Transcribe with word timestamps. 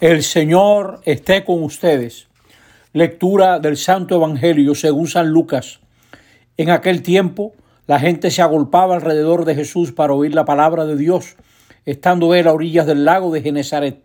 El 0.00 0.22
Señor 0.22 1.00
esté 1.06 1.44
con 1.44 1.64
ustedes. 1.64 2.28
Lectura 2.92 3.58
del 3.58 3.76
Santo 3.76 4.14
Evangelio 4.14 4.76
según 4.76 5.08
San 5.08 5.30
Lucas. 5.30 5.80
En 6.56 6.70
aquel 6.70 7.02
tiempo 7.02 7.54
la 7.88 7.98
gente 7.98 8.30
se 8.30 8.40
agolpaba 8.40 8.94
alrededor 8.94 9.44
de 9.44 9.56
Jesús 9.56 9.90
para 9.90 10.12
oír 10.12 10.36
la 10.36 10.44
palabra 10.44 10.86
de 10.86 10.96
Dios. 10.96 11.34
Estando 11.84 12.32
él 12.36 12.46
a 12.46 12.52
orillas 12.52 12.86
del 12.86 13.04
lago 13.04 13.32
de 13.32 13.42
Genezaret, 13.42 14.04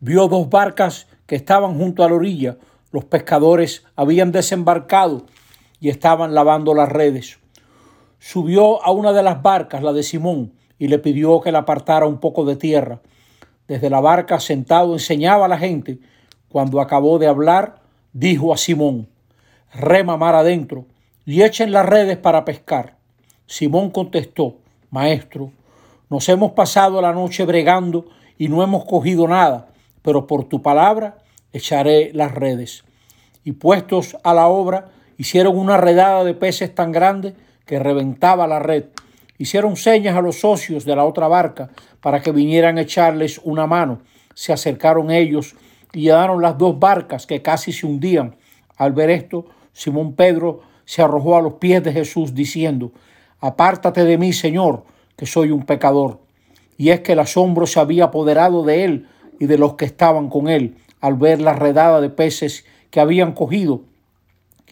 vio 0.00 0.28
dos 0.28 0.50
barcas 0.50 1.06
que 1.24 1.36
estaban 1.36 1.78
junto 1.78 2.04
a 2.04 2.10
la 2.10 2.16
orilla. 2.16 2.58
Los 2.92 3.06
pescadores 3.06 3.86
habían 3.96 4.32
desembarcado 4.32 5.24
y 5.80 5.88
estaban 5.88 6.34
lavando 6.34 6.74
las 6.74 6.90
redes. 6.90 7.38
Subió 8.18 8.84
a 8.84 8.90
una 8.90 9.14
de 9.14 9.22
las 9.22 9.40
barcas, 9.40 9.82
la 9.82 9.94
de 9.94 10.02
Simón, 10.02 10.52
y 10.78 10.88
le 10.88 10.98
pidió 10.98 11.40
que 11.40 11.50
la 11.50 11.60
apartara 11.60 12.04
un 12.04 12.20
poco 12.20 12.44
de 12.44 12.56
tierra 12.56 13.00
desde 13.68 13.90
la 13.90 14.00
barca 14.00 14.40
sentado 14.40 14.92
enseñaba 14.94 15.46
a 15.46 15.48
la 15.48 15.58
gente. 15.58 15.98
Cuando 16.48 16.80
acabó 16.80 17.18
de 17.18 17.28
hablar, 17.28 17.80
dijo 18.12 18.52
a 18.52 18.56
Simón, 18.56 19.08
rema 19.72 20.16
mar 20.16 20.34
adentro 20.34 20.86
y 21.24 21.42
echen 21.42 21.72
las 21.72 21.86
redes 21.86 22.18
para 22.18 22.44
pescar. 22.44 22.96
Simón 23.46 23.90
contestó, 23.90 24.56
Maestro, 24.90 25.52
nos 26.08 26.28
hemos 26.28 26.52
pasado 26.52 27.00
la 27.00 27.12
noche 27.12 27.44
bregando 27.44 28.06
y 28.36 28.48
no 28.48 28.62
hemos 28.62 28.84
cogido 28.84 29.28
nada, 29.28 29.68
pero 30.02 30.26
por 30.26 30.44
tu 30.44 30.62
palabra 30.62 31.18
echaré 31.52 32.10
las 32.12 32.34
redes. 32.34 32.84
Y 33.44 33.52
puestos 33.52 34.16
a 34.24 34.34
la 34.34 34.48
obra, 34.48 34.90
hicieron 35.18 35.56
una 35.56 35.76
redada 35.76 36.24
de 36.24 36.34
peces 36.34 36.74
tan 36.74 36.92
grande 36.92 37.34
que 37.64 37.78
reventaba 37.78 38.46
la 38.46 38.58
red. 38.58 38.86
Hicieron 39.40 39.76
señas 39.76 40.14
a 40.16 40.20
los 40.20 40.40
socios 40.40 40.84
de 40.84 40.94
la 40.94 41.06
otra 41.06 41.26
barca 41.26 41.70
para 42.02 42.20
que 42.20 42.30
vinieran 42.30 42.76
a 42.76 42.82
echarles 42.82 43.40
una 43.42 43.66
mano. 43.66 44.02
Se 44.34 44.52
acercaron 44.52 45.10
ellos 45.10 45.56
y 45.94 46.02
llenaron 46.02 46.42
las 46.42 46.58
dos 46.58 46.78
barcas 46.78 47.26
que 47.26 47.40
casi 47.40 47.72
se 47.72 47.86
hundían. 47.86 48.36
Al 48.76 48.92
ver 48.92 49.08
esto, 49.08 49.46
Simón 49.72 50.12
Pedro 50.12 50.60
se 50.84 51.00
arrojó 51.00 51.38
a 51.38 51.40
los 51.40 51.54
pies 51.54 51.82
de 51.82 51.90
Jesús 51.90 52.34
diciendo, 52.34 52.92
Apártate 53.40 54.04
de 54.04 54.18
mí, 54.18 54.34
Señor, 54.34 54.84
que 55.16 55.24
soy 55.24 55.52
un 55.52 55.64
pecador. 55.64 56.20
Y 56.76 56.90
es 56.90 57.00
que 57.00 57.12
el 57.12 57.20
asombro 57.20 57.66
se 57.66 57.80
había 57.80 58.04
apoderado 58.04 58.62
de 58.62 58.84
él 58.84 59.08
y 59.38 59.46
de 59.46 59.56
los 59.56 59.72
que 59.72 59.86
estaban 59.86 60.28
con 60.28 60.48
él 60.48 60.76
al 61.00 61.14
ver 61.14 61.40
la 61.40 61.54
redada 61.54 62.02
de 62.02 62.10
peces 62.10 62.66
que 62.90 63.00
habían 63.00 63.32
cogido. 63.32 63.84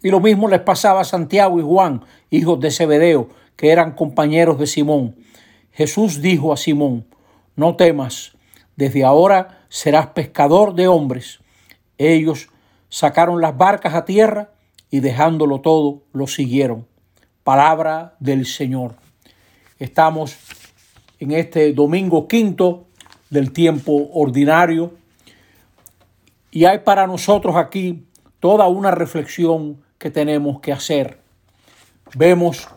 Y 0.02 0.11
lo 0.11 0.20
mismo 0.20 0.46
les 0.46 0.61
pasaba 0.61 1.00
a 1.00 1.05
Santiago 1.05 1.58
y 1.58 1.62
Juan, 1.62 2.02
hijos 2.28 2.61
de 2.61 2.70
Zebedeo, 2.70 3.30
que 3.59 3.73
eran 3.73 3.92
compañeros 3.92 4.56
de 4.61 4.69
Simón. 4.69 5.17
Jesús 5.73 6.23
dijo 6.23 6.53
a 6.53 6.56
Simón, 6.56 7.06
no 7.56 7.75
temas, 7.75 8.37
desde 8.77 9.05
ahora 9.05 9.67
serás 9.69 10.06
pescador 10.06 10.77
de 10.77 10.87
hombres. 10.87 11.41
Ellos 11.98 12.51
sacaron 12.89 13.41
las 13.41 13.56
barcas 13.56 13.95
a 13.95 14.05
tierra 14.05 14.53
y 14.92 15.01
dejándolo 15.01 15.61
todo, 15.61 16.05
lo 16.12 16.29
siguieron. 16.29 16.86
Palabra 17.42 18.14
del 18.20 18.47
Señor. 18.47 18.95
Estamos 19.81 20.39
en 21.19 21.33
este 21.33 21.73
domingo 21.73 22.29
quinto 22.29 22.86
del 23.29 23.53
tiempo 23.53 24.09
ordinario 24.12 24.92
y 26.53 26.64
hay 26.64 26.79
para 26.79 27.09
nosotros 27.09 27.56
aquí 27.56 28.06
toda 28.39 28.69
una 28.69 28.92
reflexión 28.92 29.83
que 29.98 30.12
tenemos 30.12 30.61
que 30.61 30.70
hacer. 30.70 31.19
Vemos 32.14 32.69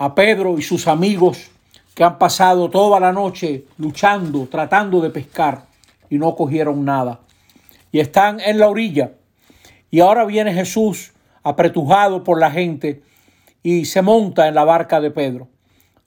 a 0.00 0.14
Pedro 0.14 0.58
y 0.58 0.62
sus 0.62 0.88
amigos 0.88 1.50
que 1.94 2.04
han 2.04 2.16
pasado 2.16 2.70
toda 2.70 2.98
la 3.00 3.12
noche 3.12 3.66
luchando, 3.76 4.48
tratando 4.50 5.02
de 5.02 5.10
pescar 5.10 5.66
y 6.08 6.16
no 6.16 6.34
cogieron 6.36 6.86
nada. 6.86 7.20
Y 7.92 8.00
están 8.00 8.40
en 8.40 8.58
la 8.58 8.68
orilla. 8.68 9.12
Y 9.90 10.00
ahora 10.00 10.24
viene 10.24 10.54
Jesús 10.54 11.12
apretujado 11.42 12.24
por 12.24 12.40
la 12.40 12.50
gente 12.50 13.02
y 13.62 13.84
se 13.84 14.00
monta 14.00 14.48
en 14.48 14.54
la 14.54 14.64
barca 14.64 15.02
de 15.02 15.10
Pedro. 15.10 15.48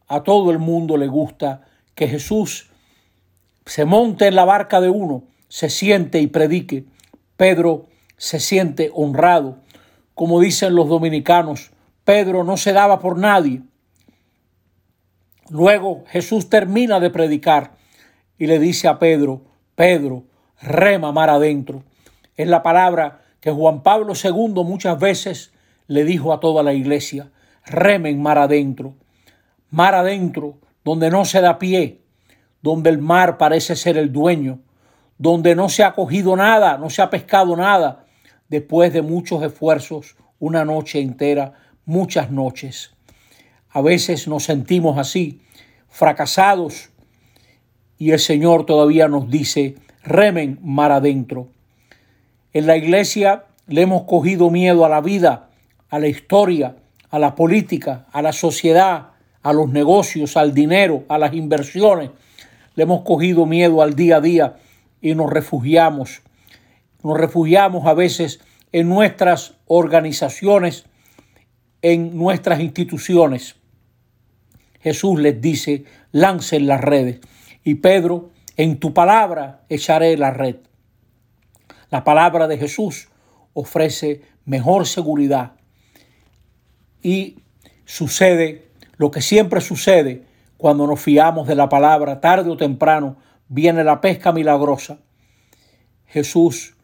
A 0.08 0.24
todo 0.24 0.50
el 0.50 0.58
mundo 0.58 0.98
le 0.98 1.06
gusta 1.06 1.62
que 1.94 2.08
Jesús 2.08 2.72
se 3.68 3.86
monte 3.86 4.26
en 4.26 4.34
la 4.34 4.46
barca 4.46 4.82
de 4.82 4.90
uno, 4.90 5.26
se 5.50 5.70
siente 5.70 6.20
y 6.20 6.26
predique. 6.26 6.86
Pedro 7.38 7.86
se 8.18 8.40
siente 8.40 8.90
honrado. 8.96 9.60
Como 10.16 10.40
dicen 10.40 10.74
los 10.74 10.90
dominicanos, 10.90 11.70
Pedro 12.04 12.44
no 12.44 12.58
se 12.58 12.74
daba 12.74 13.00
por 13.00 13.20
nadie, 13.20 13.62
Luego 15.54 16.04
Jesús 16.08 16.50
termina 16.50 17.00
de 17.00 17.12
predicar 17.12 17.74
y 18.40 18.48
le 18.48 18.58
dice 18.58 18.88
a 18.88 18.98
Pedro, 18.98 19.44
Pedro, 19.76 20.24
rema 20.60 21.12
mar 21.12 21.30
adentro. 21.30 21.84
Es 22.36 22.48
la 22.48 22.64
palabra 22.64 23.22
que 23.40 23.52
Juan 23.52 23.84
Pablo 23.84 24.14
II 24.16 24.64
muchas 24.66 24.98
veces 24.98 25.54
le 25.86 26.06
dijo 26.06 26.34
a 26.34 26.40
toda 26.40 26.64
la 26.64 26.74
iglesia, 26.74 27.30
remen 27.68 28.20
mar 28.20 28.40
adentro. 28.40 28.96
Mar 29.70 29.94
adentro, 29.94 30.58
donde 30.84 31.12
no 31.12 31.24
se 31.24 31.40
da 31.40 31.60
pie, 31.60 32.02
donde 32.64 32.90
el 32.90 32.98
mar 32.98 33.38
parece 33.38 33.76
ser 33.76 33.96
el 33.96 34.12
dueño, 34.12 34.60
donde 35.20 35.54
no 35.54 35.70
se 35.70 35.84
ha 35.84 35.94
cogido 35.94 36.36
nada, 36.36 36.80
no 36.80 36.90
se 36.90 37.04
ha 37.04 37.12
pescado 37.12 37.56
nada, 37.56 38.08
después 38.50 38.92
de 38.92 39.04
muchos 39.04 39.44
esfuerzos, 39.44 40.16
una 40.40 40.66
noche 40.66 41.00
entera, 41.00 41.54
muchas 41.86 42.32
noches. 42.32 42.93
A 43.74 43.82
veces 43.82 44.28
nos 44.28 44.44
sentimos 44.44 45.00
así, 45.00 45.42
fracasados, 45.90 46.90
y 47.98 48.12
el 48.12 48.20
Señor 48.20 48.68
todavía 48.68 49.08
nos 49.08 49.32
dice, 49.32 49.76
remen 50.04 50.60
mar 50.62 50.92
adentro. 50.92 51.48
En 52.54 52.68
la 52.68 52.78
iglesia 52.78 53.46
le 53.66 53.82
hemos 53.82 54.04
cogido 54.04 54.52
miedo 54.52 54.86
a 54.86 54.90
la 54.90 55.02
vida, 55.02 55.50
a 55.90 55.98
la 55.98 56.08
historia, 56.08 56.76
a 57.10 57.18
la 57.18 57.34
política, 57.34 58.06
a 58.12 58.22
la 58.22 58.32
sociedad, 58.32 59.14
a 59.42 59.54
los 59.54 59.70
negocios, 59.70 60.38
al 60.38 60.54
dinero, 60.54 61.04
a 61.10 61.18
las 61.18 61.34
inversiones. 61.34 62.12
Le 62.76 62.84
hemos 62.84 63.02
cogido 63.02 63.48
miedo 63.48 63.82
al 63.82 63.96
día 63.96 64.18
a 64.18 64.22
día 64.22 64.58
y 65.02 65.16
nos 65.16 65.32
refugiamos. 65.32 66.22
Nos 67.02 67.18
refugiamos 67.18 67.88
a 67.88 67.96
veces 67.96 68.40
en 68.72 68.88
nuestras 68.88 69.56
organizaciones, 69.66 70.86
en 71.82 72.16
nuestras 72.16 72.60
instituciones. 72.60 73.56
Jesús 74.84 75.18
les 75.18 75.40
dice, 75.40 75.86
lancen 76.12 76.68
las 76.68 76.82
redes. 76.82 77.22
Y 77.64 77.76
Pedro, 77.76 78.32
en 78.58 78.80
tu 78.80 78.94
palabra 78.94 79.64
echaré 79.70 80.18
la 80.18 80.32
red. 80.32 80.58
La 81.90 82.04
palabra 82.04 82.50
de 82.50 82.58
Jesús 82.58 83.08
ofrece 83.54 84.24
mejor 84.44 84.86
seguridad. 84.86 85.54
Y 87.02 87.40
sucede 87.86 88.68
lo 88.98 89.10
que 89.10 89.22
siempre 89.22 89.62
sucede 89.62 90.26
cuando 90.58 90.86
nos 90.86 91.00
fiamos 91.00 91.48
de 91.48 91.56
la 91.56 91.70
palabra, 91.70 92.20
tarde 92.20 92.50
o 92.50 92.58
temprano 92.58 93.16
viene 93.48 93.86
la 93.86 94.02
pesca 94.02 94.34
milagrosa. 94.34 95.00
Jesús 96.08 96.76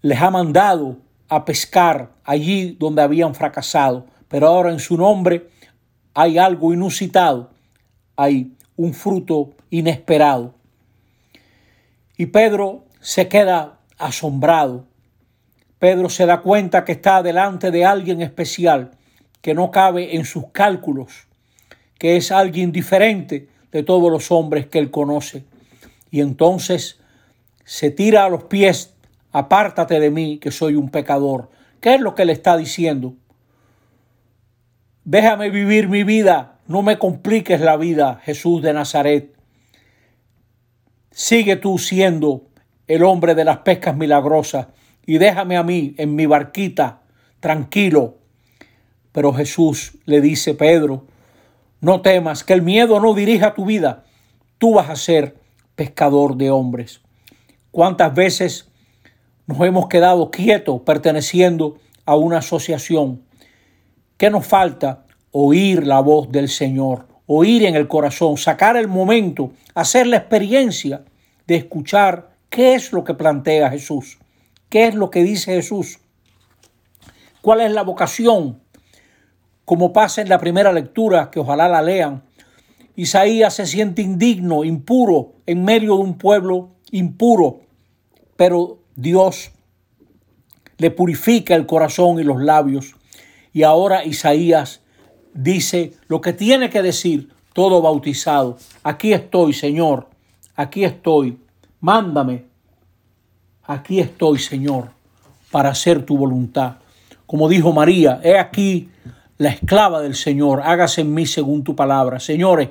les 0.00 0.20
ha 0.20 0.30
mandado 0.30 0.98
a 1.28 1.44
pescar 1.44 2.10
allí 2.24 2.76
donde 2.80 3.02
habían 3.02 3.36
fracasado, 3.36 4.06
pero 4.26 4.48
ahora 4.48 4.72
en 4.72 4.80
su 4.80 4.96
nombre 4.96 5.51
hay 6.14 6.38
algo 6.38 6.72
inusitado, 6.72 7.50
hay 8.16 8.52
un 8.76 8.94
fruto 8.94 9.50
inesperado. 9.70 10.54
Y 12.16 12.26
Pedro 12.26 12.84
se 13.00 13.28
queda 13.28 13.78
asombrado. 13.98 14.86
Pedro 15.78 16.08
se 16.08 16.26
da 16.26 16.40
cuenta 16.40 16.84
que 16.84 16.92
está 16.92 17.22
delante 17.22 17.70
de 17.70 17.84
alguien 17.84 18.20
especial, 18.20 18.92
que 19.40 19.54
no 19.54 19.70
cabe 19.70 20.14
en 20.16 20.24
sus 20.24 20.46
cálculos, 20.52 21.26
que 21.98 22.16
es 22.16 22.30
alguien 22.30 22.70
diferente 22.70 23.48
de 23.72 23.82
todos 23.82 24.10
los 24.10 24.30
hombres 24.30 24.66
que 24.66 24.78
él 24.78 24.90
conoce. 24.90 25.44
Y 26.10 26.20
entonces 26.20 27.00
se 27.64 27.90
tira 27.90 28.24
a 28.24 28.28
los 28.28 28.44
pies, 28.44 28.94
apártate 29.32 29.98
de 29.98 30.10
mí, 30.10 30.38
que 30.38 30.50
soy 30.50 30.74
un 30.74 30.90
pecador. 30.90 31.50
¿Qué 31.80 31.94
es 31.94 32.00
lo 32.00 32.14
que 32.14 32.24
le 32.24 32.32
está 32.32 32.56
diciendo? 32.56 33.14
Déjame 35.04 35.50
vivir 35.50 35.88
mi 35.88 36.04
vida, 36.04 36.58
no 36.68 36.82
me 36.82 36.96
compliques 36.96 37.60
la 37.60 37.76
vida, 37.76 38.20
Jesús 38.22 38.62
de 38.62 38.72
Nazaret. 38.72 39.34
Sigue 41.10 41.56
tú 41.56 41.78
siendo 41.78 42.46
el 42.86 43.02
hombre 43.02 43.34
de 43.34 43.44
las 43.44 43.58
pescas 43.58 43.96
milagrosas 43.96 44.68
y 45.04 45.18
déjame 45.18 45.56
a 45.56 45.64
mí 45.64 45.94
en 45.98 46.14
mi 46.14 46.26
barquita, 46.26 47.00
tranquilo. 47.40 48.18
Pero 49.10 49.32
Jesús 49.32 49.98
le 50.04 50.20
dice, 50.20 50.54
Pedro, 50.54 51.04
no 51.80 52.00
temas, 52.00 52.44
que 52.44 52.52
el 52.52 52.62
miedo 52.62 53.00
no 53.00 53.12
dirija 53.12 53.54
tu 53.54 53.64
vida. 53.64 54.04
Tú 54.58 54.74
vas 54.74 54.88
a 54.88 54.94
ser 54.94 55.36
pescador 55.74 56.36
de 56.36 56.50
hombres. 56.50 57.00
¿Cuántas 57.72 58.14
veces 58.14 58.70
nos 59.46 59.60
hemos 59.66 59.88
quedado 59.88 60.30
quietos 60.30 60.82
perteneciendo 60.82 61.78
a 62.06 62.14
una 62.14 62.38
asociación? 62.38 63.22
¿Qué 64.22 64.30
nos 64.30 64.46
falta? 64.46 65.04
Oír 65.32 65.84
la 65.84 65.98
voz 65.98 66.30
del 66.30 66.48
Señor, 66.48 67.08
oír 67.26 67.64
en 67.64 67.74
el 67.74 67.88
corazón, 67.88 68.36
sacar 68.36 68.76
el 68.76 68.86
momento, 68.86 69.50
hacer 69.74 70.06
la 70.06 70.18
experiencia 70.18 71.02
de 71.48 71.56
escuchar 71.56 72.30
¿Qué 72.48 72.76
es 72.76 72.92
lo 72.92 73.02
que 73.02 73.14
plantea 73.14 73.68
Jesús? 73.68 74.20
¿Qué 74.68 74.86
es 74.86 74.94
lo 74.94 75.10
que 75.10 75.24
dice 75.24 75.54
Jesús? 75.54 75.98
¿Cuál 77.40 77.62
es 77.62 77.72
la 77.72 77.82
vocación? 77.82 78.60
Como 79.64 79.92
pasa 79.92 80.22
en 80.22 80.28
la 80.28 80.38
primera 80.38 80.72
lectura, 80.72 81.28
que 81.28 81.40
ojalá 81.40 81.68
la 81.68 81.82
lean, 81.82 82.22
Isaías 82.94 83.54
se 83.54 83.66
siente 83.66 84.02
indigno, 84.02 84.62
impuro, 84.62 85.32
en 85.46 85.64
medio 85.64 85.96
de 85.96 86.02
un 86.02 86.16
pueblo 86.16 86.76
impuro, 86.92 87.62
pero 88.36 88.78
Dios 88.94 89.50
le 90.78 90.92
purifica 90.92 91.56
el 91.56 91.66
corazón 91.66 92.20
y 92.20 92.22
los 92.22 92.40
labios. 92.40 92.94
Y 93.52 93.62
ahora 93.62 94.04
Isaías 94.04 94.80
dice 95.34 95.92
lo 96.08 96.20
que 96.20 96.32
tiene 96.32 96.70
que 96.70 96.82
decir 96.82 97.30
todo 97.52 97.82
bautizado. 97.82 98.56
Aquí 98.82 99.12
estoy, 99.12 99.52
Señor, 99.52 100.08
aquí 100.56 100.84
estoy, 100.84 101.38
mándame. 101.80 102.46
Aquí 103.64 104.00
estoy, 104.00 104.38
Señor, 104.38 104.90
para 105.50 105.70
hacer 105.70 106.04
tu 106.04 106.16
voluntad. 106.16 106.76
Como 107.26 107.48
dijo 107.48 107.72
María, 107.72 108.20
he 108.22 108.38
aquí 108.38 108.88
la 109.38 109.50
esclava 109.50 110.00
del 110.00 110.14
Señor, 110.14 110.62
hágase 110.62 111.00
en 111.00 111.14
mí 111.14 111.26
según 111.26 111.64
tu 111.64 111.74
palabra. 111.74 112.20
Señores, 112.20 112.68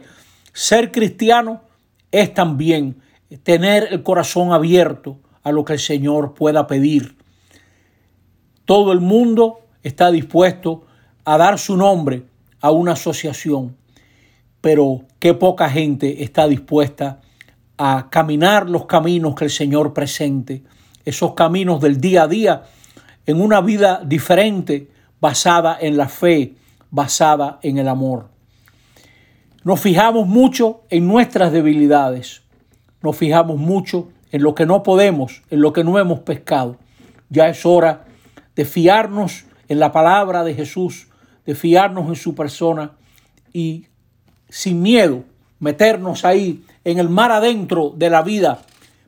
ser 0.53 0.91
cristiano 0.91 1.61
es 2.11 2.33
también 2.33 3.01
tener 3.43 3.87
el 3.91 4.03
corazón 4.03 4.51
abierto 4.51 5.17
a 5.43 5.51
lo 5.51 5.65
que 5.65 5.73
el 5.73 5.79
Señor 5.79 6.33
pueda 6.33 6.67
pedir. 6.67 7.17
Todo 8.65 8.91
el 8.91 8.99
mundo 8.99 9.61
está 9.83 10.11
dispuesto 10.11 10.85
a 11.25 11.37
dar 11.37 11.59
su 11.59 11.77
nombre 11.77 12.23
a 12.59 12.71
una 12.71 12.93
asociación, 12.93 13.75
pero 14.61 15.03
qué 15.19 15.33
poca 15.33 15.69
gente 15.69 16.23
está 16.23 16.47
dispuesta 16.47 17.21
a 17.77 18.09
caminar 18.09 18.69
los 18.69 18.85
caminos 18.85 19.33
que 19.35 19.45
el 19.45 19.49
Señor 19.49 19.93
presente, 19.93 20.63
esos 21.03 21.33
caminos 21.33 21.81
del 21.81 21.99
día 21.99 22.23
a 22.23 22.27
día, 22.27 22.63
en 23.25 23.41
una 23.41 23.61
vida 23.61 24.01
diferente, 24.05 24.89
basada 25.19 25.77
en 25.79 25.97
la 25.97 26.07
fe, 26.07 26.55
basada 26.91 27.59
en 27.63 27.77
el 27.77 27.87
amor. 27.87 28.29
Nos 29.63 29.79
fijamos 29.79 30.27
mucho 30.27 30.81
en 30.89 31.07
nuestras 31.07 31.51
debilidades, 31.51 32.41
nos 33.01 33.15
fijamos 33.15 33.57
mucho 33.57 34.09
en 34.31 34.43
lo 34.43 34.55
que 34.55 34.65
no 34.65 34.83
podemos, 34.83 35.43
en 35.49 35.61
lo 35.61 35.73
que 35.73 35.83
no 35.83 35.99
hemos 35.99 36.19
pescado. 36.19 36.77
Ya 37.29 37.47
es 37.47 37.65
hora 37.65 38.05
de 38.55 38.65
fiarnos 38.65 39.45
en 39.71 39.79
la 39.79 39.93
palabra 39.93 40.43
de 40.43 40.53
Jesús, 40.53 41.07
de 41.45 41.55
fiarnos 41.55 42.09
en 42.09 42.17
su 42.17 42.35
persona 42.35 42.91
y 43.53 43.85
sin 44.49 44.81
miedo 44.81 45.23
meternos 45.59 46.25
ahí 46.25 46.65
en 46.83 46.99
el 46.99 47.07
mar 47.07 47.31
adentro 47.31 47.93
de 47.95 48.09
la 48.09 48.21
vida, 48.21 48.63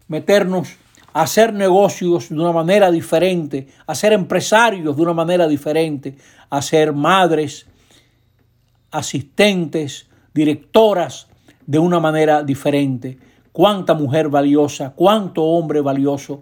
meternos 0.07 0.69
a 1.11 1.23
hacer 1.23 1.51
negocios 1.53 2.29
de 2.29 2.35
una 2.35 2.53
manera 2.53 2.91
diferente, 2.91 3.67
a 3.85 3.93
ser 3.93 4.13
empresarios 4.13 4.95
de 4.95 5.01
una 5.01 5.11
manera 5.11 5.49
diferente, 5.49 6.15
a 6.49 6.61
ser 6.61 6.93
madres, 6.93 7.65
asistentes, 8.89 10.07
directoras 10.33 11.27
de 11.65 11.79
una 11.79 11.99
manera 11.99 12.41
diferente. 12.41 13.17
Cuánta 13.51 13.95
mujer 13.95 14.29
valiosa, 14.29 14.93
cuánto 14.95 15.43
hombre 15.43 15.81
valioso 15.81 16.41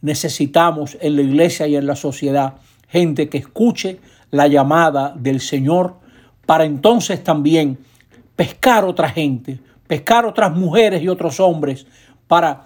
necesitamos 0.00 0.98
en 1.00 1.14
la 1.14 1.22
iglesia 1.22 1.68
y 1.68 1.76
en 1.76 1.86
la 1.86 1.94
sociedad. 1.94 2.54
Gente 2.90 3.28
que 3.28 3.38
escuche 3.38 4.00
la 4.30 4.46
llamada 4.46 5.14
del 5.16 5.40
Señor 5.40 5.96
para 6.46 6.64
entonces 6.64 7.22
también 7.22 7.78
pescar 8.36 8.84
otra 8.84 9.08
gente, 9.08 9.60
pescar 9.86 10.26
otras 10.26 10.54
mujeres 10.56 11.02
y 11.02 11.08
otros 11.08 11.40
hombres 11.40 11.86
para 12.26 12.64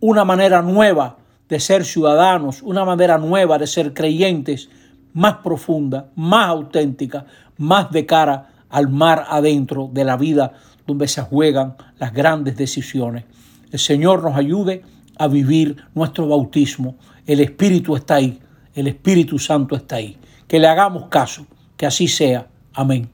una 0.00 0.24
manera 0.24 0.62
nueva 0.62 1.16
de 1.48 1.60
ser 1.60 1.84
ciudadanos, 1.84 2.62
una 2.62 2.84
manera 2.84 3.16
nueva 3.18 3.58
de 3.58 3.66
ser 3.66 3.94
creyentes, 3.94 4.68
más 5.14 5.36
profunda, 5.36 6.10
más 6.14 6.48
auténtica, 6.48 7.26
más 7.56 7.90
de 7.90 8.06
cara 8.06 8.50
al 8.68 8.88
mar 8.88 9.24
adentro 9.28 9.88
de 9.92 10.04
la 10.04 10.16
vida 10.16 10.52
donde 10.86 11.08
se 11.08 11.22
juegan 11.22 11.76
las 11.98 12.12
grandes 12.12 12.56
decisiones. 12.56 13.24
El 13.70 13.78
Señor 13.78 14.22
nos 14.22 14.36
ayude 14.36 14.82
a 15.18 15.28
vivir 15.28 15.76
nuestro 15.94 16.28
bautismo. 16.28 16.96
El 17.26 17.40
Espíritu 17.40 17.96
está 17.96 18.16
ahí, 18.16 18.40
el 18.78 18.86
Espíritu 18.88 19.38
Santo 19.38 19.76
está 19.76 19.96
ahí 19.96 20.16
que 20.48 20.58
le 20.58 20.66
hagamos 20.66 21.08
caso, 21.08 21.46
que 21.76 21.86
así 21.86 22.08
sea. 22.08 22.48
Amén. 22.72 23.08